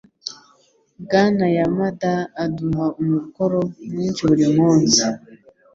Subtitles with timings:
[1.03, 2.11] Bwana Yamada
[2.43, 3.59] aduha umukoro
[3.89, 5.03] mwinshi buri munsi.